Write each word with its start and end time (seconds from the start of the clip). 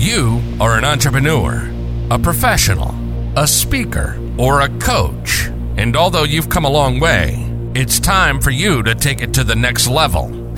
You 0.00 0.40
are 0.58 0.78
an 0.78 0.84
entrepreneur, 0.86 1.70
a 2.10 2.18
professional, 2.18 2.94
a 3.36 3.46
speaker, 3.46 4.18
or 4.38 4.62
a 4.62 4.68
coach. 4.78 5.48
And 5.76 5.94
although 5.94 6.22
you've 6.22 6.48
come 6.48 6.64
a 6.64 6.70
long 6.70 7.00
way, 7.00 7.46
it's 7.74 8.00
time 8.00 8.40
for 8.40 8.50
you 8.50 8.82
to 8.84 8.94
take 8.94 9.20
it 9.20 9.34
to 9.34 9.44
the 9.44 9.54
next 9.54 9.88
level. 9.88 10.54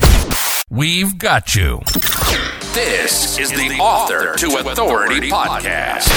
We've 0.69 1.17
got 1.17 1.55
you. 1.55 1.81
This 2.73 3.37
is 3.37 3.49
the 3.49 3.77
Author 3.81 4.33
to 4.37 4.59
Authority 4.59 5.29
podcast. 5.29 6.07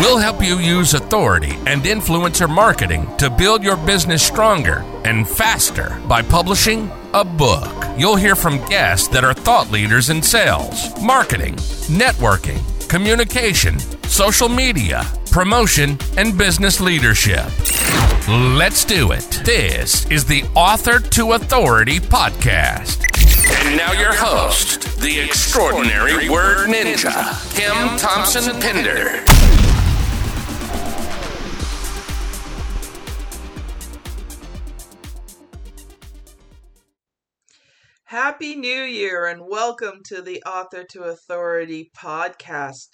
We'll 0.00 0.18
help 0.18 0.42
you 0.42 0.58
use 0.58 0.92
authority 0.92 1.52
and 1.68 1.84
influencer 1.84 2.50
marketing 2.52 3.06
to 3.18 3.30
build 3.30 3.62
your 3.62 3.76
business 3.76 4.24
stronger 4.26 4.84
and 5.06 5.26
faster 5.26 6.00
by 6.08 6.20
publishing 6.20 6.90
a 7.14 7.24
book. 7.24 7.72
You'll 7.96 8.16
hear 8.16 8.34
from 8.34 8.58
guests 8.68 9.06
that 9.08 9.24
are 9.24 9.32
thought 9.32 9.70
leaders 9.70 10.10
in 10.10 10.20
sales, 10.20 11.00
marketing, 11.00 11.54
networking, 11.86 12.60
communication, 12.88 13.78
social 14.04 14.48
media, 14.48 15.06
promotion, 15.30 15.96
and 16.18 16.36
business 16.36 16.80
leadership. 16.80 17.46
Let's 18.28 18.84
do 18.84 19.12
it. 19.12 19.42
This 19.44 20.04
is 20.10 20.24
the 20.24 20.42
Author 20.56 20.98
to 20.98 21.32
Authority 21.32 22.00
podcast. 22.00 23.04
And 23.64 23.76
now 23.76 23.92
your 23.92 24.12
host, 24.12 24.98
the 25.00 25.20
extraordinary 25.20 26.28
word 26.28 26.68
ninja, 26.68 27.54
Kim 27.54 27.96
Thompson 27.96 28.60
Pinder. 28.60 29.35
Happy 38.10 38.54
New 38.54 38.82
Year 38.82 39.26
and 39.26 39.48
welcome 39.48 40.00
to 40.04 40.22
the 40.22 40.40
Author 40.44 40.84
to 40.90 41.02
Authority 41.02 41.90
podcast. 41.98 42.90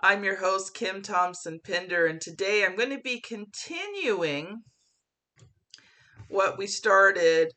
I'm 0.00 0.24
your 0.24 0.38
host, 0.38 0.74
Kim 0.74 1.02
Thompson 1.02 1.60
Pinder, 1.64 2.06
and 2.06 2.20
today 2.20 2.64
I'm 2.64 2.74
going 2.74 2.90
to 2.90 2.98
be 2.98 3.20
continuing 3.20 4.64
what 6.26 6.58
we 6.58 6.66
started 6.66 7.52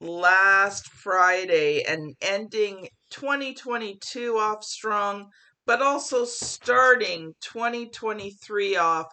last 0.00 0.88
Friday 0.88 1.84
and 1.84 2.16
ending 2.20 2.88
2022 3.10 4.36
off 4.36 4.64
strong, 4.64 5.28
but 5.64 5.80
also 5.80 6.24
starting 6.24 7.34
2023 7.40 8.74
off 8.74 9.06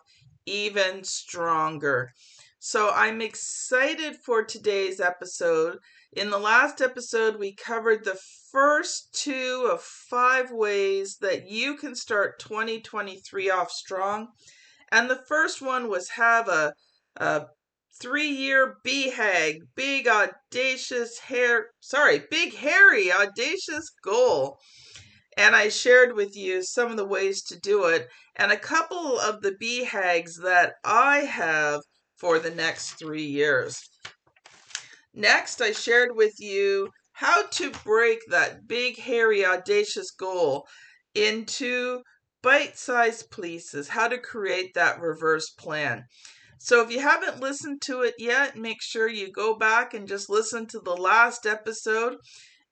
even 0.48 1.04
stronger. 1.04 2.12
So 2.62 2.90
I'm 2.90 3.22
excited 3.22 4.18
for 4.18 4.44
today's 4.44 5.00
episode. 5.00 5.80
In 6.12 6.30
the 6.30 6.38
last 6.38 6.82
episode, 6.82 7.40
we 7.40 7.56
covered 7.56 8.04
the 8.04 8.20
first 8.52 9.14
two 9.14 9.70
of 9.72 9.82
five 9.82 10.52
ways 10.52 11.20
that 11.22 11.50
you 11.50 11.78
can 11.78 11.96
start 11.96 12.38
2023 12.40 13.50
off 13.50 13.72
strong. 13.72 14.28
And 14.92 15.10
the 15.10 15.24
first 15.26 15.62
one 15.62 15.88
was 15.88 16.10
have 16.10 16.50
a, 16.50 16.74
a 17.16 17.46
three 18.02 18.28
year 18.28 18.76
BHAG, 18.86 19.60
big 19.76 20.10
audacious 20.10 21.18
hair, 21.18 21.68
sorry, 21.80 22.26
big 22.30 22.54
hairy 22.56 23.10
audacious 23.10 23.90
goal. 24.04 24.60
And 25.38 25.56
I 25.56 25.70
shared 25.70 26.14
with 26.14 26.36
you 26.36 26.62
some 26.62 26.92
of 26.92 26.98
the 26.98 27.08
ways 27.08 27.42
to 27.44 27.58
do 27.58 27.86
it 27.86 28.10
and 28.36 28.52
a 28.52 28.58
couple 28.58 29.18
of 29.18 29.40
the 29.42 29.54
BHAGs 29.54 30.42
that 30.44 30.74
I 30.84 31.20
have 31.20 31.80
for 32.20 32.40
the 32.40 32.52
next 32.52 32.94
three 32.94 33.26
years. 33.26 33.82
Next, 35.14 35.62
I 35.62 35.72
shared 35.72 36.16
with 36.16 36.40
you 36.40 36.90
how 37.14 37.48
to 37.48 37.72
break 37.84 38.20
that 38.30 38.68
big, 38.68 38.98
hairy, 38.98 39.46
audacious 39.46 40.12
goal 40.12 40.68
into 41.16 42.02
bite 42.42 42.78
sized 42.78 43.30
pieces, 43.32 43.90
how 43.90 44.08
to 44.08 44.18
create 44.18 44.74
that 44.76 45.02
reverse 45.02 45.50
plan. 45.50 46.06
So, 46.60 46.82
if 46.82 46.92
you 46.92 47.00
haven't 47.00 47.40
listened 47.40 47.82
to 47.84 48.02
it 48.02 48.16
yet, 48.18 48.58
make 48.58 48.82
sure 48.82 49.08
you 49.08 49.32
go 49.32 49.56
back 49.58 49.94
and 49.94 50.08
just 50.08 50.30
listen 50.30 50.68
to 50.68 50.80
the 50.80 50.96
last 50.96 51.46
episode, 51.46 52.18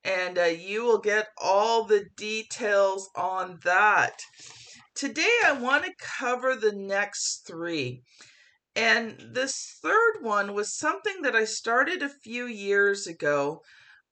and 0.04 0.38
uh, 0.38 0.44
you 0.44 0.84
will 0.84 1.00
get 1.00 1.28
all 1.42 1.86
the 1.86 2.06
details 2.16 3.10
on 3.16 3.60
that. 3.64 4.20
Today, 4.94 5.38
I 5.46 5.54
want 5.54 5.86
to 5.86 5.94
cover 6.00 6.56
the 6.56 6.74
next 6.74 7.46
three. 7.48 8.02
And 8.78 9.20
this 9.34 9.76
third 9.82 10.18
one 10.22 10.54
was 10.54 10.78
something 10.78 11.24
that 11.24 11.36
I 11.36 11.46
started 11.46 12.04
a 12.04 12.10
few 12.10 12.46
years 12.46 13.08
ago, 13.08 13.64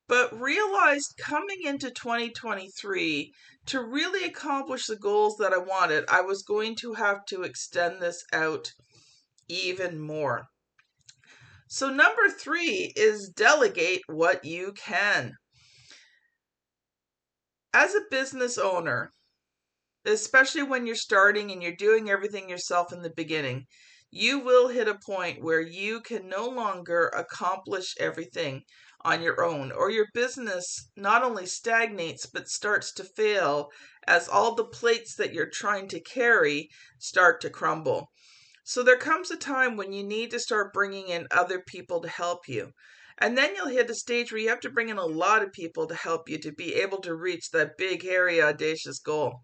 but 0.07 0.33
realized 0.41 1.19
coming 1.19 1.61
into 1.63 1.91
2023 1.91 3.31
to 3.67 3.83
really 3.83 4.23
accomplish 4.23 4.87
the 4.87 4.95
goals 4.95 5.37
that 5.37 5.53
I 5.53 5.59
wanted, 5.59 6.05
I 6.09 6.21
was 6.21 6.41
going 6.41 6.75
to 6.77 6.95
have 6.95 7.25
to 7.27 7.43
extend 7.43 8.01
this 8.01 8.25
out 8.33 8.71
even 9.47 9.99
more. 9.99 10.47
So, 11.67 11.91
number 11.91 12.27
three 12.31 12.91
is 12.95 13.29
delegate 13.29 14.01
what 14.07 14.45
you 14.45 14.73
can. 14.73 15.33
As 17.71 17.93
a 17.93 18.01
business 18.09 18.57
owner, 18.57 19.13
especially 20.05 20.63
when 20.63 20.87
you're 20.87 20.95
starting 20.95 21.51
and 21.51 21.61
you're 21.61 21.75
doing 21.75 22.09
everything 22.09 22.49
yourself 22.49 22.91
in 22.91 23.03
the 23.03 23.13
beginning, 23.15 23.67
you 24.17 24.39
will 24.39 24.69
hit 24.69 24.87
a 24.87 24.97
point 25.05 25.43
where 25.43 25.59
you 25.59 25.99
can 25.99 26.29
no 26.29 26.47
longer 26.47 27.07
accomplish 27.09 27.93
everything 27.99 28.63
on 29.01 29.21
your 29.21 29.43
own, 29.43 29.73
or 29.73 29.91
your 29.91 30.05
business 30.13 30.89
not 30.95 31.21
only 31.21 31.45
stagnates 31.45 32.25
but 32.25 32.47
starts 32.47 32.93
to 32.93 33.03
fail 33.03 33.69
as 34.07 34.29
all 34.29 34.55
the 34.55 34.63
plates 34.63 35.15
that 35.15 35.33
you're 35.33 35.49
trying 35.49 35.89
to 35.89 35.99
carry 35.99 36.69
start 36.97 37.41
to 37.41 37.49
crumble. 37.49 38.07
So 38.63 38.83
there 38.83 38.97
comes 38.97 39.31
a 39.31 39.35
time 39.35 39.75
when 39.75 39.91
you 39.91 40.03
need 40.03 40.31
to 40.31 40.39
start 40.39 40.71
bringing 40.73 41.09
in 41.09 41.27
other 41.29 41.61
people 41.67 41.99
to 41.99 42.07
help 42.07 42.47
you. 42.47 42.71
And 43.17 43.37
then 43.37 43.53
you'll 43.53 43.67
hit 43.67 43.89
a 43.89 43.95
stage 43.95 44.31
where 44.31 44.39
you 44.39 44.47
have 44.47 44.61
to 44.61 44.69
bring 44.69 44.87
in 44.87 44.97
a 44.97 45.05
lot 45.05 45.43
of 45.43 45.51
people 45.51 45.87
to 45.87 45.95
help 45.95 46.29
you 46.29 46.37
to 46.37 46.53
be 46.53 46.75
able 46.75 47.01
to 47.01 47.13
reach 47.13 47.51
that 47.51 47.77
big, 47.77 48.01
hairy, 48.01 48.41
audacious 48.41 48.99
goal. 48.99 49.41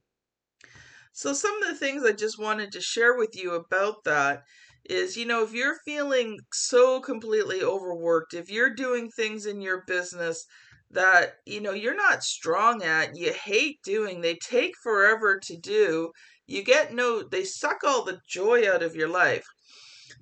So, 1.14 1.34
some 1.34 1.62
of 1.62 1.70
the 1.70 1.76
things 1.76 2.04
I 2.04 2.14
just 2.14 2.40
wanted 2.40 2.72
to 2.72 2.82
share 2.82 3.16
with 3.16 3.36
you 3.36 3.54
about 3.54 4.04
that 4.06 4.44
is 4.86 5.18
you 5.18 5.26
know, 5.26 5.44
if 5.44 5.54
you're 5.54 5.80
feeling 5.86 6.40
so 6.52 7.00
completely 7.00 7.62
overworked, 7.62 8.34
if 8.34 8.50
you're 8.50 8.74
doing 8.74 9.10
things 9.12 9.46
in 9.46 9.62
your 9.62 9.84
business 9.86 10.46
that 10.90 11.36
you 11.46 11.62
know 11.62 11.72
you're 11.74 11.96
not 11.96 12.24
strong 12.24 12.82
at, 12.82 13.16
you 13.16 13.32
hate 13.34 13.82
doing, 13.84 14.22
they 14.22 14.36
take 14.36 14.74
forever 14.82 15.40
to 15.40 15.58
do, 15.58 16.12
you 16.48 16.64
get 16.64 16.94
no, 16.94 17.24
they 17.24 17.44
suck 17.44 17.84
all 17.84 18.04
the 18.04 18.20
joy 18.28 18.70
out 18.70 18.82
of 18.82 18.96
your 18.96 19.10
life, 19.10 19.46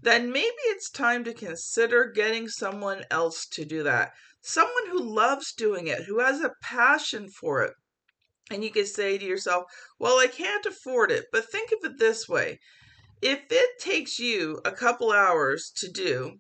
then 0.02 0.32
maybe 0.32 0.56
it's 0.66 0.90
time 0.90 1.24
to 1.24 1.34
consider 1.34 2.06
getting 2.06 2.48
someone 2.48 3.04
else 3.12 3.46
to 3.48 3.66
do 3.66 3.84
that. 3.84 4.12
Someone 4.42 4.88
who 4.90 5.00
loves 5.02 5.54
doing 5.54 5.88
it, 5.88 6.04
who 6.04 6.20
has 6.20 6.42
a 6.42 6.54
passion 6.62 7.30
for 7.30 7.62
it. 7.64 7.74
And 8.50 8.64
you 8.64 8.72
can 8.72 8.86
say 8.86 9.18
to 9.18 9.26
yourself, 9.26 9.64
well, 10.00 10.20
I 10.20 10.28
can't 10.28 10.66
afford 10.66 11.12
it. 11.12 11.26
But 11.32 11.52
think 11.52 11.72
of 11.72 11.92
it 11.92 12.00
this 12.00 12.28
way 12.28 12.60
if 13.22 13.42
it 13.52 13.80
takes 13.80 14.18
you 14.18 14.62
a 14.64 14.72
couple 14.72 15.12
hours 15.12 15.72
to 15.76 15.92
do, 15.92 16.40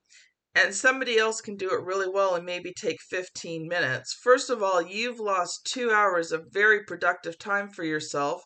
and 0.56 0.74
somebody 0.74 1.18
else 1.18 1.42
can 1.42 1.56
do 1.56 1.72
it 1.72 1.84
really 1.84 2.09
well 2.09 2.36
and 2.36 2.46
maybe 2.46 2.74
take 2.74 3.00
15 3.09 3.68
minutes, 3.68 4.18
first 4.24 4.50
of 4.50 4.64
all, 4.64 4.81
you've 4.81 5.19
lost 5.19 5.66
two 5.66 5.92
hours 5.92 6.31
of 6.31 6.48
very 6.52 6.84
productive 6.84 7.38
time 7.38 7.69
for 7.69 7.84
yourself 7.84 8.42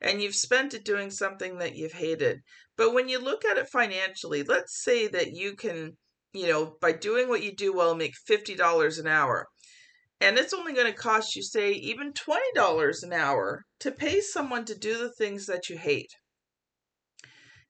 and 0.00 0.22
you've 0.22 0.34
spent 0.34 0.74
it 0.74 0.84
doing 0.84 1.10
something 1.10 1.58
that 1.58 1.74
you've 1.74 1.92
hated. 1.92 2.40
But 2.76 2.94
when 2.94 3.08
you 3.08 3.18
look 3.18 3.44
at 3.44 3.58
it 3.58 3.68
financially, 3.68 4.42
let's 4.42 4.82
say 4.82 5.08
that 5.08 5.32
you 5.32 5.56
can, 5.56 5.96
you 6.32 6.46
know, 6.46 6.76
by 6.80 6.92
doing 6.92 7.28
what 7.28 7.42
you 7.42 7.54
do 7.54 7.72
well, 7.72 7.94
make 7.94 8.14
$50 8.28 9.00
an 9.00 9.06
hour. 9.06 9.46
And 10.20 10.36
it's 10.36 10.52
only 10.52 10.72
going 10.72 10.90
to 10.90 10.98
cost 10.98 11.36
you, 11.36 11.42
say, 11.42 11.72
even 11.72 12.12
$20 12.12 13.02
an 13.02 13.12
hour 13.12 13.64
to 13.80 13.92
pay 13.92 14.20
someone 14.20 14.64
to 14.64 14.76
do 14.76 14.98
the 14.98 15.12
things 15.12 15.46
that 15.46 15.68
you 15.68 15.78
hate. 15.78 16.10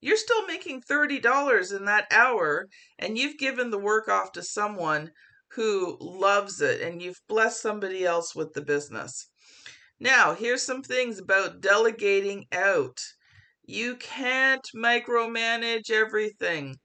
You're 0.01 0.17
still 0.17 0.47
making 0.47 0.83
$30 0.83 1.77
in 1.77 1.85
that 1.85 2.07
hour, 2.11 2.69
and 2.99 3.19
you've 3.19 3.37
given 3.37 3.71
the 3.71 3.79
work 3.79 4.09
off 4.09 4.33
to 4.33 4.43
someone 4.43 5.11
who 5.53 5.97
loves 6.01 6.61
it, 6.61 6.81
and 6.81 7.03
you've 7.03 7.21
blessed 7.29 7.61
somebody 7.61 8.05
else 8.05 8.35
with 8.35 8.53
the 8.55 8.63
business. 8.63 9.29
Now, 10.01 10.35
here's 10.35 10.63
some 10.63 10.83
things 10.83 11.19
about 11.19 11.61
delegating 11.61 12.47
out. 12.53 12.99
You 13.65 13.97
can't 13.97 14.67
micromanage 14.75 15.91
everything. 15.91 16.77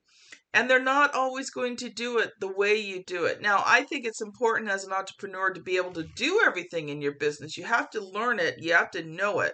And 0.54 0.70
they're 0.70 0.80
not 0.80 1.16
always 1.16 1.50
going 1.50 1.78
to 1.78 1.90
do 1.90 2.20
it 2.20 2.32
the 2.40 2.52
way 2.52 2.76
you 2.76 3.04
do 3.04 3.26
it. 3.26 3.42
Now, 3.42 3.64
I 3.66 3.84
think 3.84 4.06
it's 4.06 4.22
important 4.22 4.70
as 4.70 4.84
an 4.84 4.94
entrepreneur 4.94 5.52
to 5.52 5.62
be 5.62 5.78
able 5.78 5.94
to 5.94 6.04
do 6.16 6.42
everything 6.46 6.90
in 6.90 7.02
your 7.02 7.16
business. 7.16 7.58
You 7.58 7.64
have 7.64 7.90
to 7.92 8.06
learn 8.06 8.40
it, 8.40 8.62
you 8.62 8.74
have 8.74 8.92
to 8.92 9.04
know 9.04 9.40
it. 9.40 9.54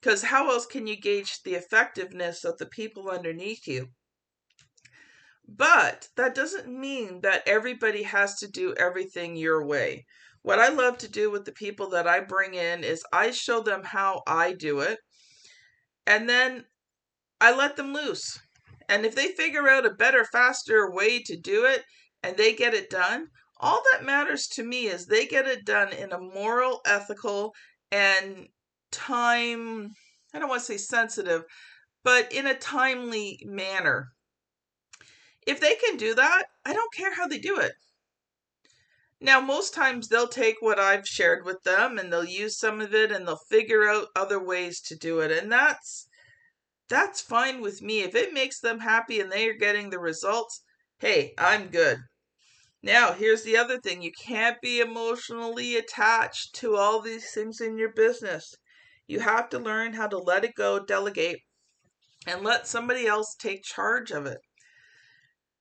Because 0.00 0.22
how 0.24 0.50
else 0.50 0.66
can 0.66 0.86
you 0.86 1.00
gauge 1.00 1.42
the 1.42 1.54
effectiveness 1.54 2.44
of 2.44 2.58
the 2.58 2.66
people 2.66 3.08
underneath 3.08 3.66
you? 3.66 3.88
But 5.48 6.08
that 6.16 6.34
doesn't 6.34 6.68
mean 6.68 7.20
that 7.22 7.46
everybody 7.46 8.02
has 8.02 8.36
to 8.40 8.48
do 8.48 8.74
everything 8.78 9.36
your 9.36 9.64
way. 9.64 10.04
What 10.42 10.58
I 10.58 10.68
love 10.68 10.98
to 10.98 11.08
do 11.08 11.30
with 11.30 11.44
the 11.44 11.52
people 11.52 11.88
that 11.90 12.06
I 12.06 12.20
bring 12.20 12.54
in 12.54 12.84
is 12.84 13.04
I 13.12 13.30
show 13.30 13.60
them 13.60 13.82
how 13.84 14.22
I 14.26 14.54
do 14.54 14.80
it, 14.80 14.98
and 16.06 16.28
then 16.28 16.64
I 17.40 17.54
let 17.54 17.76
them 17.76 17.92
loose. 17.92 18.40
And 18.88 19.04
if 19.04 19.14
they 19.14 19.28
figure 19.28 19.68
out 19.68 19.86
a 19.86 19.90
better, 19.90 20.24
faster 20.24 20.90
way 20.90 21.22
to 21.22 21.36
do 21.36 21.64
it 21.64 21.84
and 22.22 22.36
they 22.36 22.54
get 22.54 22.74
it 22.74 22.90
done, 22.90 23.28
all 23.58 23.82
that 23.92 24.04
matters 24.04 24.48
to 24.48 24.64
me 24.64 24.86
is 24.86 25.06
they 25.06 25.26
get 25.26 25.46
it 25.46 25.64
done 25.64 25.92
in 25.92 26.12
a 26.12 26.18
moral, 26.18 26.80
ethical, 26.84 27.54
and 27.90 28.48
time, 28.90 29.90
I 30.34 30.38
don't 30.38 30.48
want 30.48 30.60
to 30.60 30.66
say 30.66 30.76
sensitive, 30.76 31.44
but 32.02 32.32
in 32.32 32.46
a 32.46 32.58
timely 32.58 33.40
manner. 33.44 34.08
If 35.46 35.60
they 35.60 35.74
can 35.74 35.96
do 35.96 36.14
that, 36.14 36.44
I 36.64 36.72
don't 36.72 36.94
care 36.94 37.14
how 37.14 37.26
they 37.26 37.38
do 37.38 37.58
it. 37.58 37.72
Now, 39.20 39.40
most 39.40 39.72
times 39.72 40.08
they'll 40.08 40.26
take 40.26 40.56
what 40.60 40.80
I've 40.80 41.06
shared 41.06 41.44
with 41.44 41.62
them 41.62 41.98
and 41.98 42.12
they'll 42.12 42.24
use 42.24 42.58
some 42.58 42.80
of 42.80 42.92
it 42.92 43.12
and 43.12 43.26
they'll 43.26 43.36
figure 43.36 43.88
out 43.88 44.08
other 44.16 44.42
ways 44.42 44.80
to 44.82 44.96
do 44.96 45.20
it. 45.20 45.30
And 45.30 45.50
that's 45.50 46.08
that's 46.88 47.20
fine 47.20 47.60
with 47.60 47.82
me. 47.82 48.00
If 48.00 48.14
it 48.14 48.32
makes 48.32 48.60
them 48.60 48.80
happy 48.80 49.20
and 49.20 49.30
they 49.30 49.48
are 49.48 49.54
getting 49.54 49.90
the 49.90 49.98
results, 49.98 50.62
hey, 50.98 51.34
I'm 51.38 51.68
good. 51.68 51.98
Now, 52.82 53.12
here's 53.12 53.44
the 53.44 53.56
other 53.56 53.78
thing 53.80 54.02
you 54.02 54.12
can't 54.12 54.60
be 54.60 54.80
emotionally 54.80 55.76
attached 55.76 56.54
to 56.56 56.76
all 56.76 57.00
these 57.00 57.32
things 57.32 57.60
in 57.60 57.78
your 57.78 57.92
business. 57.92 58.54
You 59.06 59.20
have 59.20 59.48
to 59.50 59.58
learn 59.58 59.92
how 59.92 60.08
to 60.08 60.18
let 60.18 60.44
it 60.44 60.54
go, 60.56 60.80
delegate, 60.80 61.40
and 62.26 62.42
let 62.42 62.66
somebody 62.66 63.06
else 63.06 63.34
take 63.38 63.62
charge 63.62 64.10
of 64.10 64.26
it. 64.26 64.38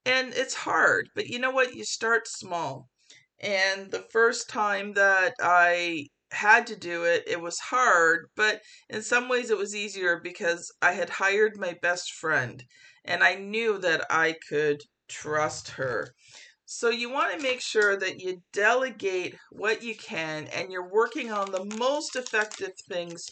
And 0.06 0.34
it's 0.34 0.56
hard, 0.56 1.10
but 1.14 1.28
you 1.28 1.38
know 1.38 1.52
what? 1.52 1.76
You 1.76 1.84
start 1.86 2.28
small. 2.28 2.90
And 3.40 3.92
the 3.92 4.06
first 4.12 4.50
time 4.50 4.94
that 4.94 5.36
I 5.40 6.08
had 6.32 6.68
to 6.68 6.76
do 6.76 7.04
it, 7.04 7.24
it 7.28 7.42
was 7.42 7.60
hard, 7.60 8.30
but 8.36 8.62
in 8.90 9.02
some 9.02 9.30
ways 9.30 9.50
it 9.50 9.58
was 9.58 9.76
easier 9.76 10.20
because 10.20 10.72
I 10.82 10.94
had 10.94 11.10
hired 11.10 11.58
my 11.58 11.78
best 11.82 12.14
friend 12.14 12.64
and 13.06 13.24
I 13.24 13.36
knew 13.36 13.78
that 13.80 14.06
I 14.10 14.36
could 14.48 14.82
trust 15.08 15.72
her. 15.72 16.14
So 16.66 16.90
you 16.90 17.12
want 17.12 17.34
to 17.34 17.44
make 17.44 17.60
sure 17.60 17.98
that 17.98 18.22
you 18.22 18.42
delegate 18.54 19.36
what 19.52 19.84
you 19.84 19.94
can 19.94 20.48
and 20.48 20.72
you're 20.72 20.90
working 20.90 21.30
on 21.30 21.52
the 21.52 21.66
most 21.78 22.16
effective 22.16 22.72
things 22.88 23.28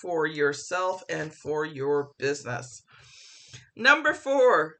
for 0.00 0.26
yourself 0.26 1.04
and 1.08 1.32
for 1.32 1.64
your 1.64 2.10
business. 2.18 2.82
Number 3.76 4.12
four, 4.12 4.74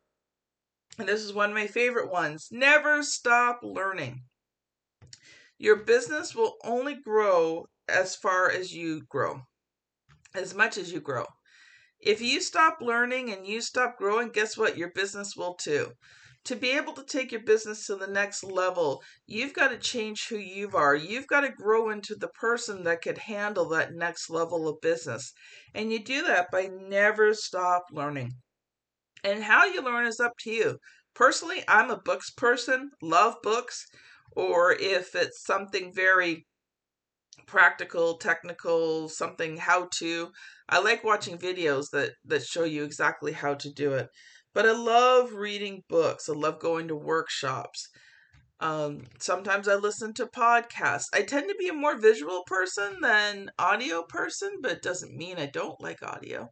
and 0.99 1.09
this 1.09 1.23
is 1.23 1.33
one 1.33 1.51
of 1.51 1.55
my 1.55 1.69
favorite 1.69 2.11
ones 2.11 2.49
never 2.51 3.03
stop 3.05 3.61
learning. 3.63 4.23
Your 5.63 5.77
business 5.77 6.35
will 6.35 6.57
only 6.65 6.95
grow 6.95 7.67
as 7.87 8.17
far 8.17 8.51
as 8.51 8.73
you 8.73 9.03
grow, 9.11 9.43
as 10.35 10.55
much 10.55 10.79
as 10.79 10.91
you 10.91 11.03
grow. 11.03 11.27
If 12.01 12.23
you 12.23 12.41
stop 12.41 12.79
learning 12.81 13.31
and 13.31 13.47
you 13.47 13.61
stop 13.61 13.99
growing, 13.99 14.31
guess 14.31 14.57
what? 14.57 14.79
Your 14.79 14.91
business 14.93 15.37
will 15.37 15.53
too. 15.57 15.93
To 16.45 16.57
be 16.57 16.71
able 16.71 16.95
to 16.95 17.05
take 17.05 17.31
your 17.31 17.43
business 17.43 17.87
to 17.89 17.97
the 17.97 18.07
next 18.07 18.43
level, 18.43 19.03
you've 19.27 19.53
got 19.53 19.69
to 19.69 19.77
change 19.77 20.29
who 20.29 20.39
you 20.39 20.71
are. 20.73 20.97
You've 20.97 21.27
got 21.27 21.43
to 21.43 21.51
grow 21.51 21.91
into 21.91 22.15
the 22.15 22.29
person 22.29 22.83
that 22.85 23.03
could 23.03 23.19
handle 23.19 23.69
that 23.69 23.93
next 23.93 24.31
level 24.31 24.67
of 24.67 24.81
business. 24.81 25.31
And 25.75 25.93
you 25.93 26.03
do 26.03 26.23
that 26.23 26.51
by 26.51 26.71
never 26.73 27.35
stop 27.35 27.83
learning. 27.93 28.33
And 29.23 29.45
how 29.45 29.67
you 29.67 29.83
learn 29.83 30.07
is 30.07 30.21
up 30.21 30.33
to 30.39 30.51
you. 30.51 30.79
Personally, 31.15 31.63
I'm 31.69 31.91
a 31.91 32.01
books 32.01 32.31
person, 32.31 32.93
love 33.03 33.35
books 33.43 33.85
or 34.37 34.73
if 34.73 35.15
it's 35.15 35.45
something 35.45 35.93
very 35.95 36.47
practical, 37.47 38.17
technical, 38.17 39.09
something 39.09 39.57
how 39.57 39.89
to. 39.99 40.31
I 40.69 40.81
like 40.81 41.05
watching 41.05 41.39
videos 41.39 41.91
that 41.93 42.13
that 42.25 42.45
show 42.45 42.65
you 42.65 42.85
exactly 42.85 43.33
how 43.33 43.55
to 43.55 43.73
do 43.73 43.93
it. 43.93 44.09
But 44.55 44.67
I 44.67 44.73
love 44.73 45.33
reading 45.33 45.83
books. 45.89 46.29
I 46.29 46.33
love 46.33 46.61
going 46.61 46.89
to 46.89 46.97
workshops. 46.97 47.89
Um, 48.61 49.05
sometimes 49.19 49.69
I 49.69 49.77
listen 49.77 50.13
to 50.15 50.27
podcasts. 50.27 51.07
I 51.15 51.23
tend 51.23 51.49
to 51.49 51.55
be 51.55 51.69
a 51.69 51.73
more 51.73 51.97
visual 51.97 52.43
person 52.47 52.99
than 53.01 53.51
audio 53.59 54.03
person, 54.03 54.59
but 54.61 54.73
it 54.73 54.83
doesn't 54.83 55.17
mean 55.17 55.39
I 55.39 55.47
don't 55.47 55.81
like 55.81 56.03
audio. 56.03 56.51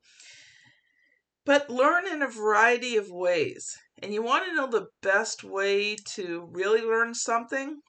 But 1.45 1.69
learn 1.69 2.07
in 2.07 2.23
a 2.23 2.29
variety 2.29 2.97
of 2.97 3.11
ways 3.11 3.77
and 4.03 4.13
you 4.13 4.23
want 4.23 4.47
to 4.47 4.55
know 4.55 4.69
the 4.69 4.87
best 5.03 5.43
way 5.43 5.97
to 6.15 6.49
really 6.53 6.83
learn 6.83 7.15
something, 7.15 7.81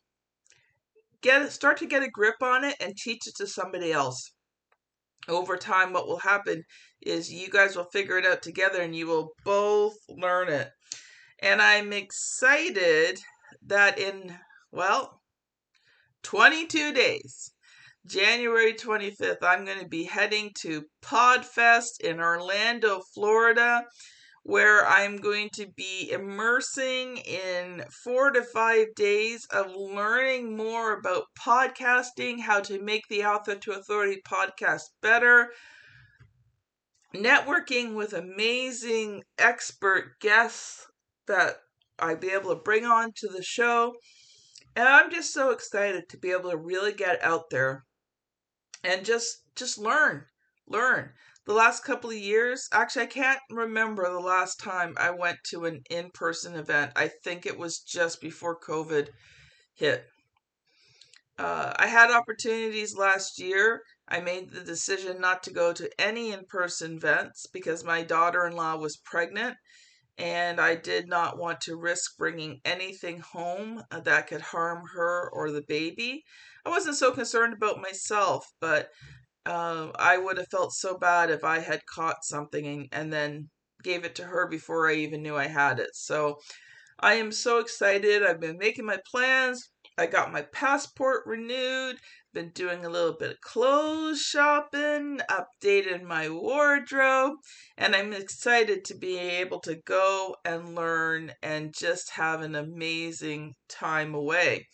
get 1.22 1.52
start 1.52 1.78
to 1.78 1.86
get 1.86 2.04
a 2.04 2.10
grip 2.10 2.42
on 2.42 2.64
it 2.64 2.76
and 2.80 2.96
teach 2.98 3.28
it 3.28 3.36
to 3.38 3.48
somebody 3.48 3.92
else. 3.92 4.32
Over 5.28 5.58
time, 5.58 5.94
what 5.94 6.08
will 6.08 6.20
happen 6.20 6.64
is 7.02 7.32
you 7.32 7.50
guys 7.50 7.76
will 7.76 7.90
figure 7.92 8.18
it 8.18 8.26
out 8.26 8.42
together 8.42 8.82
and 8.82 8.96
you 8.96 9.06
will 9.08 9.30
both 9.46 9.96
learn 10.10 10.50
it. 10.50 10.70
And 11.42 11.62
I'm 11.62 11.94
excited 11.94 13.20
that 13.68 14.00
in, 14.00 14.36
well, 14.72 15.22
22 16.24 16.94
days, 16.94 17.52
January 18.08 18.74
25th, 18.74 19.44
I'm 19.44 19.66
going 19.66 19.80
to 19.80 19.88
be 19.88 20.04
heading 20.04 20.52
to 20.62 20.84
PodFest 21.04 22.02
in 22.02 22.20
Orlando, 22.20 23.02
Florida 23.14 23.84
where 24.44 24.88
I'm 24.88 25.18
going 25.18 25.50
to 25.54 25.68
be 25.68 26.12
immersing 26.12 27.18
in 27.18 27.84
four 28.04 28.32
to 28.32 28.44
five 28.44 28.88
days 28.96 29.46
of 29.52 29.76
learning 29.76 30.56
more 30.56 30.94
about 30.98 31.24
podcasting, 31.40 32.40
how 32.40 32.62
to 32.62 32.82
make 32.82 33.04
the 33.10 33.26
Author 33.26 33.56
to 33.56 33.74
Authority 33.74 34.22
podcast 34.28 34.84
better, 35.02 35.50
networking 37.14 37.96
with 37.96 38.14
amazing 38.14 39.24
expert 39.38 40.20
guests 40.22 40.86
that 41.28 41.58
I'd 42.00 42.22
be 42.22 42.32
able 42.32 42.56
to 42.56 42.62
bring 42.62 42.86
on 42.86 43.12
to 43.18 43.28
the 43.28 43.44
show. 43.44 43.94
And 44.76 44.88
I'm 44.88 45.12
just 45.12 45.34
so 45.34 45.52
excited 45.52 46.08
to 46.10 46.18
be 46.18 46.32
able 46.32 46.52
to 46.52 46.58
really 46.58 46.94
get 46.94 47.22
out 47.24 47.50
there 47.50 47.84
and 48.84 49.04
just 49.04 49.44
just 49.56 49.78
learn, 49.78 50.24
learn 50.68 51.12
the 51.50 51.56
last 51.56 51.84
couple 51.84 52.12
of 52.12 52.16
years, 52.16 52.70
actually, 52.72 53.02
I 53.02 53.08
can't 53.08 53.40
remember 53.50 54.08
the 54.08 54.20
last 54.20 54.60
time 54.60 54.94
I 54.98 55.10
went 55.10 55.40
to 55.46 55.66
an 55.66 55.82
in 55.90 56.12
person 56.12 56.54
event. 56.54 56.92
I 56.96 57.08
think 57.08 57.48
it 57.48 57.58
was 57.58 57.80
just 57.80 58.22
before 58.22 58.60
COVID 58.60 59.08
hit. 59.74 60.06
Uh, 61.40 61.74
I 61.76 61.88
had 61.88 62.12
opportunities 62.12 62.96
last 62.96 63.40
year. 63.40 63.82
I 64.08 64.20
made 64.20 64.52
the 64.52 64.62
decision 64.62 65.20
not 65.20 65.42
to 65.42 65.52
go 65.52 65.74
to 65.74 65.90
any 66.00 66.34
in 66.34 66.46
person 66.46 66.98
events 66.98 67.48
because 67.52 67.84
my 67.84 68.04
daughter 68.04 68.46
in 68.46 68.56
law 68.56 68.78
was 68.78 68.98
pregnant 68.98 69.58
and 70.20 70.62
I 70.62 70.76
did 70.76 71.08
not 71.08 71.40
want 71.40 71.62
to 71.62 71.78
risk 71.78 72.16
bringing 72.16 72.60
anything 72.64 73.22
home 73.22 73.82
that 73.90 74.28
could 74.28 74.42
harm 74.42 74.84
her 74.94 75.32
or 75.34 75.50
the 75.50 75.64
baby. 75.64 76.26
I 76.64 76.70
wasn't 76.70 76.98
so 76.98 77.12
concerned 77.12 77.54
about 77.54 77.82
myself, 77.82 78.46
but 78.62 78.90
um, 79.46 79.94
I 79.98 80.18
would 80.18 80.38
have 80.38 80.48
felt 80.52 80.74
so 80.74 80.98
bad 80.98 81.30
if 81.32 81.44
I 81.44 81.60
had 81.60 81.86
caught 81.86 82.24
something 82.24 82.66
and, 82.66 82.88
and 82.92 83.12
then 83.14 83.50
gave 83.84 84.04
it 84.04 84.16
to 84.16 84.24
her 84.26 84.48
before 84.48 84.90
I 84.90 84.96
even 84.96 85.22
knew 85.22 85.36
I 85.36 85.48
had 85.48 85.80
it. 85.80 85.92
So 85.94 86.38
I 87.00 87.16
am 87.16 87.32
so 87.32 87.60
excited. 87.60 88.24
I've 88.24 88.42
been 88.42 88.58
making 88.58 88.86
my 88.86 89.00
plans. 89.10 89.70
I 89.98 90.06
got 90.06 90.32
my 90.32 90.44
passport 90.44 91.24
renewed, 91.26 91.98
been 92.34 92.52
doing 92.52 92.86
a 92.86 92.90
little 92.90 93.18
bit 93.18 93.32
of 93.32 93.42
clothes 93.42 94.22
shopping, 94.22 95.20
updated 95.30 96.04
my 96.04 96.30
wardrobe, 96.30 97.34
and 97.78 97.94
I'm 97.96 98.14
excited 98.14 98.86
to 98.86 98.98
be 98.98 99.18
able 99.18 99.60
to 99.62 99.76
go 99.86 100.36
and 100.46 100.74
learn 100.74 101.34
and 101.44 101.74
just 101.78 102.12
have 102.12 102.42
an 102.42 102.56
amazing 102.56 103.56
time 103.68 104.14
away. 104.16 104.68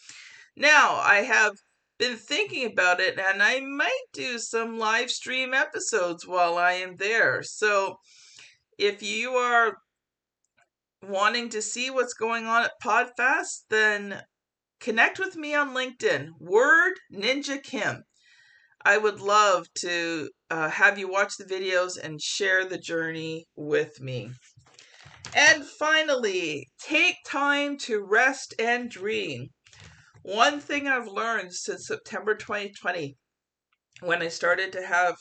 Now, 0.55 0.95
I 0.95 1.24
have 1.24 1.53
been 1.98 2.18
thinking 2.18 2.66
about 2.66 3.00
it 3.00 3.18
and 3.18 3.42
I 3.42 3.62
might 3.62 4.06
do 4.14 4.38
some 4.38 4.78
live 4.78 5.10
stream 5.10 5.54
episodes 5.54 6.28
while 6.28 6.58
I 6.58 6.74
am 6.74 6.96
there. 6.98 7.42
So 7.44 7.98
if 8.78 9.02
you 9.02 9.32
are 9.32 9.78
wanting 11.02 11.50
to 11.50 11.62
see 11.62 11.90
what's 11.90 12.14
going 12.14 12.46
on 12.46 12.64
at 12.64 12.82
PodFest, 12.84 13.64
then 13.70 14.22
connect 14.80 15.20
with 15.20 15.36
me 15.36 15.54
on 15.56 15.74
LinkedIn, 15.74 16.30
Word 16.40 16.94
Ninja 17.14 17.62
Kim. 17.62 18.04
I 18.84 18.98
would 18.98 19.20
love 19.20 19.66
to 19.80 20.30
uh, 20.52 20.70
have 20.70 21.00
you 21.00 21.10
watch 21.10 21.38
the 21.38 21.46
videos 21.46 21.98
and 22.02 22.22
share 22.22 22.66
the 22.66 22.78
journey 22.78 23.48
with 23.56 24.00
me. 24.00 24.32
And 25.34 25.66
finally, 25.66 26.68
take 26.80 27.16
time 27.25 27.78
to 27.80 28.00
rest 28.00 28.54
and 28.60 28.90
dream. 28.90 29.50
One 30.25 30.60
thing 30.60 30.88
I've 30.88 31.05
learned 31.05 31.53
since 31.53 31.86
September 31.86 32.34
2020, 32.34 33.15
when 34.00 34.24
I 34.24 34.29
started 34.29 34.74
to 34.74 34.84
have 34.84 35.17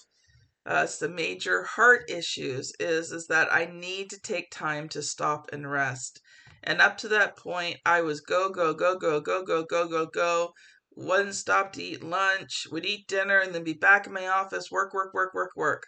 uh, 0.64 0.86
some 0.86 1.14
major 1.14 1.62
heart 1.62 2.08
issues, 2.08 2.72
is 2.80 3.12
is 3.12 3.26
that 3.26 3.52
I 3.52 3.66
need 3.66 4.08
to 4.10 4.18
take 4.18 4.50
time 4.50 4.88
to 4.88 5.02
stop 5.02 5.50
and 5.52 5.70
rest. 5.70 6.22
And 6.62 6.80
up 6.80 6.96
to 6.98 7.08
that 7.08 7.36
point, 7.36 7.80
I 7.84 8.00
was 8.00 8.22
go 8.22 8.48
go 8.48 8.72
go 8.72 8.96
go 8.96 9.20
go 9.20 9.42
go 9.42 9.62
go 9.62 9.86
go 9.86 10.06
go 10.06 10.54
wouldn't 10.96 11.34
stop 11.34 11.74
to 11.74 11.82
eat 11.82 12.02
lunch, 12.02 12.66
would 12.70 12.86
eat 12.86 13.06
dinner, 13.06 13.40
and 13.40 13.54
then 13.54 13.62
be 13.62 13.74
back 13.74 14.06
in 14.06 14.12
my 14.14 14.26
office, 14.26 14.70
work, 14.70 14.94
work, 14.94 15.12
work, 15.12 15.34
work, 15.34 15.52
work. 15.54 15.82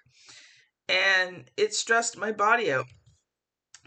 And 0.91 1.51
it 1.57 1.73
stressed 1.73 2.19
my 2.19 2.33
body 2.33 2.71
out 2.71 2.85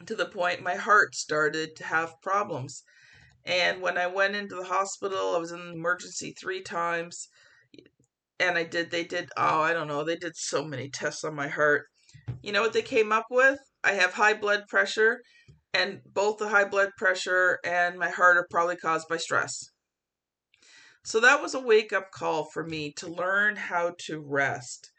to 0.08 0.16
the 0.16 0.26
point 0.26 0.64
my 0.64 0.76
heart 0.76 1.14
started 1.14 1.76
to 1.76 1.84
have 1.84 2.20
problems. 2.24 2.84
And 3.50 3.82
when 3.82 3.98
I 3.98 4.06
went 4.06 4.36
into 4.36 4.56
the 4.56 4.64
hospital, 4.64 5.34
I 5.36 5.40
was 5.40 5.52
in 5.52 5.72
emergency 5.74 6.36
three 6.40 6.62
times. 6.62 7.28
And 8.40 8.58
I 8.58 8.64
did, 8.64 8.92
they 8.92 9.04
did, 9.04 9.30
oh, 9.36 9.62
I 9.62 9.74
don't 9.74 9.88
know, 9.88 10.04
they 10.04 10.16
did 10.16 10.36
so 10.36 10.64
many 10.64 10.88
tests 10.88 11.24
on 11.24 11.36
my 11.36 11.48
heart. 11.48 11.88
You 12.44 12.52
know 12.52 12.62
what 12.62 12.74
they 12.74 12.84
came 12.84 13.12
up 13.12 13.26
with? 13.32 13.58
I 13.84 13.94
have 13.94 14.14
high 14.14 14.36
blood 14.36 14.66
pressure, 14.70 15.22
and 15.74 16.00
both 16.06 16.38
the 16.38 16.50
high 16.50 16.66
blood 16.66 16.92
pressure 16.96 17.58
and 17.66 17.98
my 17.98 18.10
heart 18.10 18.38
are 18.38 18.48
probably 18.52 18.76
caused 18.76 19.08
by 19.10 19.18
stress. 19.18 19.72
So 21.04 21.20
that 21.20 21.42
was 21.42 21.56
a 21.56 21.60
wake 21.60 21.92
up 21.92 22.12
call 22.12 22.46
for 22.54 22.64
me 22.64 22.94
to 22.98 23.08
learn 23.08 23.56
how 23.56 23.96
to 24.06 24.20
rest. 24.20 24.92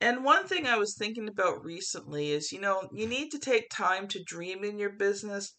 And 0.00 0.24
one 0.24 0.46
thing 0.46 0.66
I 0.66 0.78
was 0.78 0.96
thinking 0.96 1.28
about 1.28 1.64
recently 1.64 2.30
is 2.30 2.52
you 2.52 2.60
know, 2.60 2.88
you 2.92 3.06
need 3.06 3.30
to 3.32 3.38
take 3.38 3.68
time 3.68 4.06
to 4.08 4.22
dream 4.22 4.64
in 4.64 4.78
your 4.78 4.92
business, 4.92 5.54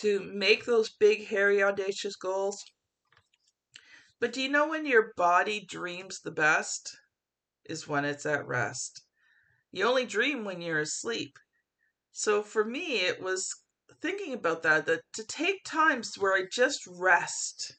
to 0.00 0.20
make 0.20 0.64
those 0.64 0.90
big, 0.90 1.26
hairy, 1.26 1.62
audacious 1.62 2.16
goals. 2.16 2.64
But 4.20 4.32
do 4.32 4.40
you 4.40 4.48
know 4.48 4.68
when 4.68 4.86
your 4.86 5.12
body 5.16 5.64
dreams 5.64 6.20
the 6.20 6.30
best? 6.30 6.96
Is 7.64 7.86
when 7.86 8.04
it's 8.04 8.26
at 8.26 8.46
rest. 8.46 9.02
You 9.70 9.84
only 9.84 10.04
dream 10.04 10.44
when 10.44 10.60
you're 10.60 10.80
asleep. 10.80 11.38
So 12.10 12.42
for 12.42 12.64
me, 12.64 13.00
it 13.00 13.22
was 13.22 13.54
thinking 14.00 14.34
about 14.34 14.62
that, 14.62 14.86
that 14.86 15.00
to 15.14 15.24
take 15.24 15.64
times 15.64 16.16
where 16.18 16.34
I 16.34 16.44
just 16.50 16.86
rest, 16.86 17.78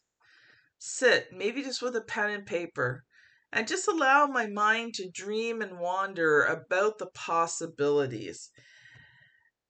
sit, 0.77 1.27
maybe 1.31 1.61
just 1.61 1.81
with 1.81 1.95
a 1.95 2.01
pen 2.01 2.29
and 2.29 2.45
paper, 2.45 3.03
and 3.51 3.67
just 3.67 3.87
allow 3.87 4.25
my 4.25 4.47
mind 4.47 4.95
to 4.95 5.11
dream 5.11 5.61
and 5.61 5.79
wander 5.79 6.43
about 6.43 6.97
the 6.97 7.07
possibilities. 7.07 8.49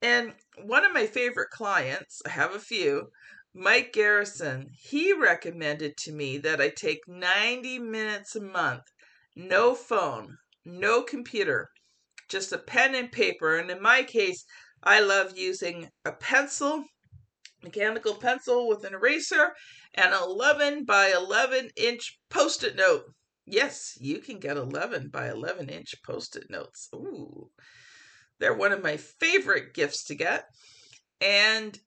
And 0.04 0.34
one 0.58 0.84
of 0.84 0.92
my 0.92 1.08
favorite 1.08 1.52
clients, 1.52 2.22
I 2.26 2.30
have 2.30 2.54
a 2.54 2.60
few, 2.60 3.14
Mike 3.54 3.94
Garrison, 3.94 4.68
he 4.78 5.14
recommended 5.14 5.96
to 6.00 6.12
me 6.12 6.38
that 6.40 6.60
I 6.60 6.72
take 6.72 7.08
90 7.08 7.80
minutes 7.80 8.36
a 8.36 8.42
month, 8.42 8.84
no 9.34 9.74
phone, 9.74 10.40
no 10.66 11.04
computer, 11.04 11.70
just 12.28 12.52
a 12.52 12.58
pen 12.58 12.96
and 12.96 13.14
paper. 13.14 13.56
And 13.58 13.72
in 13.72 13.82
my 13.82 14.04
case, 14.04 14.44
I 14.84 15.00
love 15.00 15.38
using 15.38 15.90
a 16.04 16.12
pencil, 16.12 16.84
mechanical 17.64 18.16
pencil 18.16 18.68
with 18.68 18.84
an 18.84 18.94
eraser, 18.94 19.54
and 19.94 20.14
11 20.14 20.84
by 20.84 21.14
11 21.14 21.70
inch 21.78 22.20
post 22.30 22.66
it 22.66 22.76
note. 22.76 23.06
Yes, 23.46 23.98
you 24.02 24.20
can 24.20 24.40
get 24.40 24.58
11 24.58 25.12
by 25.14 25.30
11 25.30 25.70
inch 25.70 25.96
post 26.04 26.36
it 26.36 26.50
notes. 26.50 26.90
Ooh, 26.94 27.50
they're 28.40 28.54
one 28.54 28.72
of 28.72 28.84
my 28.84 28.98
favorite 28.98 29.74
gifts 29.74 30.04
to 30.06 30.16
get. 30.16 30.46
And 31.22 31.78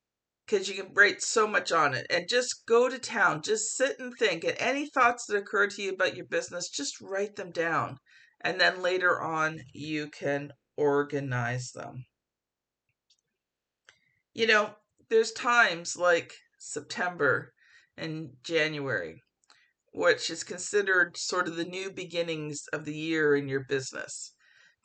because 0.46 0.68
you 0.68 0.82
can 0.82 0.94
write 0.94 1.22
so 1.22 1.46
much 1.46 1.72
on 1.72 1.94
it 1.94 2.06
and 2.08 2.28
just 2.28 2.66
go 2.66 2.88
to 2.88 2.98
town, 2.98 3.42
just 3.42 3.76
sit 3.76 3.98
and 3.98 4.14
think. 4.16 4.44
And 4.44 4.56
any 4.58 4.88
thoughts 4.88 5.26
that 5.26 5.36
occur 5.36 5.66
to 5.66 5.82
you 5.82 5.92
about 5.92 6.16
your 6.16 6.26
business, 6.26 6.68
just 6.68 7.00
write 7.00 7.36
them 7.36 7.50
down 7.50 7.98
and 8.46 8.60
then 8.60 8.82
later 8.82 9.20
on 9.20 9.60
you 9.72 10.08
can 10.08 10.52
organize 10.76 11.72
them. 11.72 12.04
You 14.34 14.46
know, 14.46 14.70
there's 15.08 15.32
times 15.32 15.96
like 15.96 16.32
September 16.58 17.52
and 17.96 18.30
January, 18.44 19.22
which 19.92 20.30
is 20.30 20.44
considered 20.44 21.16
sort 21.16 21.48
of 21.48 21.56
the 21.56 21.64
new 21.64 21.90
beginnings 21.90 22.64
of 22.72 22.84
the 22.84 22.94
year 22.94 23.34
in 23.34 23.48
your 23.48 23.64
business. 23.64 24.34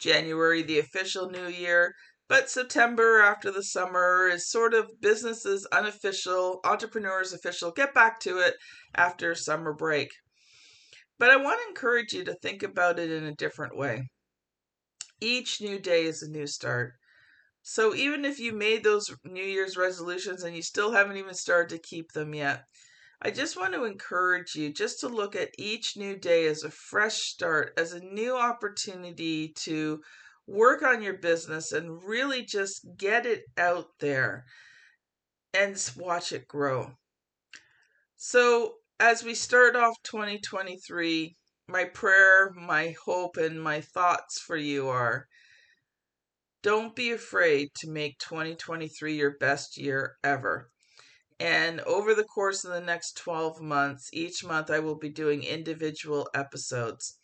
January, 0.02 0.62
the 0.62 0.80
official 0.80 1.30
new 1.30 1.48
year, 1.48 1.94
but 2.28 2.50
September 2.50 3.20
after 3.20 3.52
the 3.52 3.64
summer 3.64 4.28
is 4.28 4.50
sort 4.50 4.74
of 4.74 5.00
business's 5.00 5.66
unofficial, 5.72 6.60
entrepreneurs 6.64 7.34
official, 7.34 7.72
get 7.72 7.94
back 7.94 8.20
to 8.22 8.40
it 8.40 8.56
after 8.96 9.36
summer 9.36 9.74
break. 9.74 10.10
But 11.20 11.30
I 11.30 11.36
want 11.36 11.62
to 11.62 11.70
encourage 11.70 12.14
you 12.14 12.24
to 12.24 12.36
think 12.36 12.64
about 12.64 13.00
it 13.00 13.12
in 13.12 13.26
a 13.26 13.36
different 13.36 13.78
way. 13.78 14.08
Each 15.20 15.62
new 15.62 15.78
day 15.78 16.06
is 16.06 16.24
a 16.24 16.32
new 16.32 16.48
start. 16.48 16.94
So 17.62 17.94
even 17.94 18.26
if 18.26 18.40
you 18.40 18.54
made 18.54 18.84
those 18.84 19.16
New 19.24 19.44
Year's 19.44 19.78
resolutions 19.78 20.44
and 20.44 20.56
you 20.56 20.64
still 20.64 20.94
haven't 20.94 21.18
even 21.18 21.36
started 21.36 21.70
to 21.76 21.88
keep 21.88 22.12
them 22.14 22.34
yet, 22.34 22.64
I 23.24 23.30
just 23.30 23.56
want 23.56 23.74
to 23.76 23.86
encourage 23.86 24.56
you 24.56 24.74
just 24.74 25.00
to 25.02 25.08
look 25.08 25.36
at 25.36 25.52
each 25.60 25.96
new 25.96 26.18
day 26.18 26.48
as 26.48 26.64
a 26.64 26.72
fresh 26.72 27.18
start, 27.18 27.72
as 27.78 27.94
a 27.94 28.04
new 28.04 28.36
opportunity 28.36 29.50
to 29.60 30.02
work 30.48 30.82
on 30.82 31.04
your 31.04 31.18
business 31.18 31.72
and 31.72 32.02
really 32.04 32.44
just 32.44 32.84
get 32.98 33.28
it 33.28 33.44
out 33.60 33.86
there 34.00 34.46
and 35.54 35.92
watch 35.96 36.32
it 36.32 36.48
grow. 36.48 36.94
So 38.18 38.78
as 39.00 39.24
we 39.24 39.36
start 39.36 39.76
off 39.76 40.02
2023, 40.04 41.36
my 41.68 41.86
prayer, 41.86 42.52
my 42.56 42.96
hope, 43.06 43.38
and 43.38 43.62
my 43.62 43.82
thoughts 43.82 44.40
for 44.40 44.58
you 44.58 44.90
are 44.90 45.28
don't 46.64 46.96
be 46.96 47.12
afraid 47.12 47.70
to 47.76 47.90
make 47.90 48.18
2023 48.18 49.16
your 49.16 49.38
best 49.38 49.78
year 49.78 50.16
ever. 50.24 50.71
And 51.42 51.80
over 51.82 52.14
the 52.14 52.24
course 52.24 52.64
of 52.64 52.72
the 52.72 52.82
next 52.82 53.18
12 53.18 53.62
months, 53.62 54.12
each 54.14 54.44
month 54.44 54.70
I 54.70 54.78
will 54.78 55.00
be 55.00 55.10
doing 55.10 55.42
individual 55.42 56.30
episodes. 56.36 57.18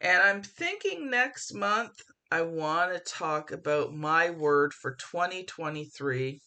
And 0.00 0.22
I'm 0.22 0.42
thinking 0.42 1.10
next 1.10 1.52
month 1.52 2.00
I 2.30 2.40
want 2.40 2.94
to 2.94 2.98
talk 3.00 3.52
about 3.52 3.92
my 3.92 4.30
word 4.30 4.72
for 4.72 4.94
2023 4.94 6.40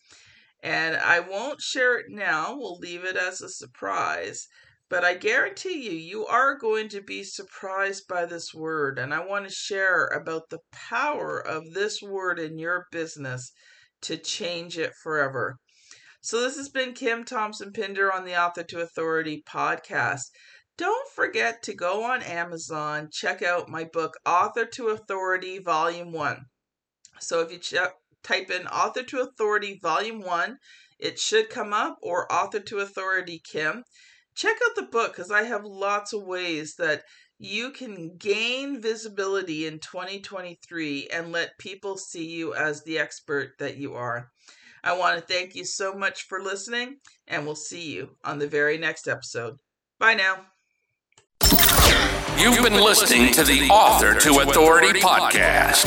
and 0.63 0.95
I 0.95 1.19
won't 1.19 1.61
share 1.61 1.95
it 1.99 2.07
now, 2.09 2.57
we'll 2.57 2.79
leave 2.79 3.05
it 3.05 3.15
as 3.15 3.39
a 3.39 3.49
surprise. 3.49 4.47
But 4.89 5.03
I 5.05 5.13
guarantee 5.13 5.87
you, 5.87 5.91
you 5.91 6.25
are 6.25 6.57
going 6.57 6.89
to 6.89 7.01
be 7.01 7.23
surprised 7.23 8.07
by 8.07 8.25
this 8.25 8.51
word. 8.51 8.97
And 8.97 9.13
I 9.13 9.23
want 9.23 9.47
to 9.47 9.53
share 9.53 10.07
about 10.07 10.49
the 10.49 10.61
power 10.71 11.37
of 11.39 11.75
this 11.75 12.01
word 12.01 12.39
in 12.39 12.57
your 12.57 12.87
business 12.91 13.51
to 14.01 14.17
change 14.17 14.79
it 14.79 14.93
forever. 15.03 15.59
So, 16.25 16.41
this 16.41 16.57
has 16.57 16.69
been 16.69 16.93
Kim 16.93 17.23
Thompson 17.23 17.71
Pinder 17.71 18.11
on 18.11 18.25
the 18.25 18.35
Author 18.35 18.63
to 18.63 18.81
Authority 18.81 19.43
podcast. 19.47 20.31
Don't 20.75 21.07
forget 21.11 21.61
to 21.61 21.75
go 21.75 22.03
on 22.03 22.23
Amazon, 22.23 23.09
check 23.11 23.43
out 23.43 23.69
my 23.69 23.83
book, 23.83 24.15
Author 24.25 24.65
to 24.65 24.87
Authority, 24.87 25.59
Volume 25.59 26.11
1. 26.11 26.45
So, 27.19 27.41
if 27.41 27.51
you 27.51 27.59
check 27.59 27.93
type 28.23 28.49
in 28.49 28.65
Author 28.65 29.03
to 29.03 29.21
Authority 29.21 29.77
Volume 29.83 30.19
1. 30.19 30.57
It 30.97 31.19
should 31.19 31.51
come 31.51 31.73
up, 31.73 31.99
or 32.01 32.25
Author 32.33 32.59
to 32.59 32.79
Authority 32.79 33.39
Kim. 33.45 33.83
Check 34.33 34.55
out 34.65 34.75
the 34.75 34.89
book 34.91 35.15
because 35.15 35.29
I 35.29 35.43
have 35.43 35.63
lots 35.63 36.11
of 36.11 36.23
ways 36.23 36.73
that 36.79 37.03
you 37.37 37.69
can 37.69 38.17
gain 38.17 38.81
visibility 38.81 39.67
in 39.67 39.77
2023 39.77 41.07
and 41.13 41.31
let 41.31 41.59
people 41.59 41.97
see 41.97 42.25
you 42.25 42.55
as 42.55 42.83
the 42.83 42.97
expert 42.97 43.59
that 43.59 43.77
you 43.77 43.93
are. 43.93 44.31
I 44.85 44.95
want 44.95 45.15
to 45.15 45.33
thank 45.33 45.55
you 45.55 45.65
so 45.65 45.95
much 45.95 46.27
for 46.27 46.43
listening, 46.43 46.97
and 47.27 47.43
we'll 47.43 47.55
see 47.55 47.91
you 47.91 48.11
on 48.23 48.37
the 48.37 48.47
very 48.47 48.77
next 48.77 49.07
episode. 49.07 49.57
Bye 49.99 50.13
now. 50.13 50.45
You've 52.37 52.61
been 52.61 52.75
listening 52.75 53.33
to 53.33 53.43
the 53.43 53.67
Author 53.71 54.13
to 54.19 54.41
Authority 54.41 54.99
podcast. 54.99 55.85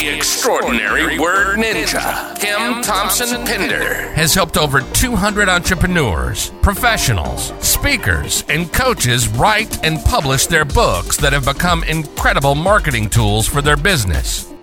The 0.00 0.08
extraordinary 0.16 1.18
word 1.18 1.58
ninja, 1.58 2.40
Kim 2.40 2.82
Thompson 2.82 3.44
Pinder, 3.44 4.10
has 4.12 4.32
helped 4.32 4.56
over 4.56 4.80
200 4.80 5.50
entrepreneurs, 5.50 6.48
professionals, 6.62 7.52
speakers, 7.62 8.44
and 8.48 8.72
coaches 8.72 9.28
write 9.28 9.84
and 9.84 10.02
publish 10.04 10.46
their 10.46 10.64
books 10.64 11.18
that 11.18 11.34
have 11.34 11.44
become 11.44 11.84
incredible 11.84 12.54
marketing 12.54 13.10
tools 13.10 13.46
for 13.46 13.60
their 13.60 13.76
business. 13.76 14.50